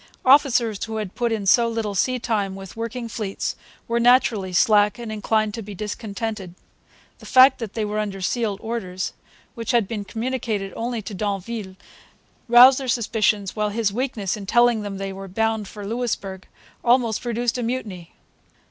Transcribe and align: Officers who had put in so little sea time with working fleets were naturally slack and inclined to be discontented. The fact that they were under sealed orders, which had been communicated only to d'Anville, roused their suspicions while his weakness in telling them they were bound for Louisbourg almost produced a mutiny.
Officers 0.25 0.83
who 0.85 0.95
had 0.95 1.13
put 1.13 1.31
in 1.31 1.45
so 1.45 1.67
little 1.69 1.93
sea 1.93 2.17
time 2.17 2.55
with 2.55 2.75
working 2.75 3.07
fleets 3.07 3.55
were 3.87 3.99
naturally 3.99 4.51
slack 4.51 4.97
and 4.97 5.11
inclined 5.11 5.53
to 5.53 5.61
be 5.61 5.75
discontented. 5.75 6.55
The 7.19 7.27
fact 7.27 7.59
that 7.59 7.75
they 7.75 7.85
were 7.85 7.99
under 7.99 8.19
sealed 8.19 8.59
orders, 8.63 9.13
which 9.53 9.69
had 9.69 9.87
been 9.87 10.03
communicated 10.05 10.73
only 10.75 11.03
to 11.03 11.13
d'Anville, 11.13 11.75
roused 12.47 12.79
their 12.79 12.87
suspicions 12.87 13.55
while 13.55 13.69
his 13.69 13.93
weakness 13.93 14.35
in 14.35 14.47
telling 14.47 14.81
them 14.81 14.97
they 14.97 15.13
were 15.13 15.27
bound 15.27 15.67
for 15.67 15.85
Louisbourg 15.85 16.47
almost 16.83 17.21
produced 17.21 17.59
a 17.59 17.61
mutiny. 17.61 18.15